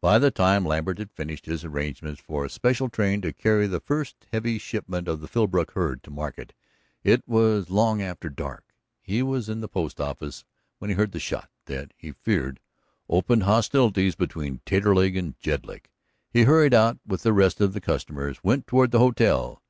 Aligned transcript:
By 0.00 0.18
the 0.18 0.30
time 0.30 0.64
Lambert 0.64 0.96
had 0.96 1.10
finished 1.12 1.44
his 1.44 1.62
arrangements 1.62 2.22
for 2.22 2.42
a 2.42 2.48
special 2.48 2.88
train 2.88 3.20
to 3.20 3.34
carry 3.34 3.66
the 3.66 3.80
first 3.82 4.24
heavy 4.32 4.56
shipment 4.56 5.06
of 5.06 5.20
the 5.20 5.28
Philbrook 5.28 5.72
herd 5.72 6.02
to 6.04 6.10
market 6.10 6.54
it 7.04 7.22
was 7.28 7.68
long 7.68 8.00
after 8.00 8.30
dark. 8.30 8.72
He 9.02 9.22
was 9.22 9.50
in 9.50 9.60
the 9.60 9.68
post 9.68 10.00
office 10.00 10.46
when 10.78 10.88
he 10.88 10.96
heard 10.96 11.12
the 11.12 11.20
shot 11.20 11.50
that, 11.66 11.92
he 11.98 12.12
feared, 12.12 12.60
opened 13.10 13.42
hostilities 13.42 14.14
between 14.14 14.62
Taterleg 14.64 15.14
and 15.18 15.38
Jedlick. 15.38 15.90
He 16.30 16.44
hurried 16.44 16.72
out 16.72 16.98
with 17.06 17.22
the 17.22 17.34
rest 17.34 17.60
of 17.60 17.74
the 17.74 17.80
customers 17.82 18.38
and 18.38 18.44
went 18.48 18.66
toward 18.66 18.90
the 18.90 19.00
hotel. 19.00 19.62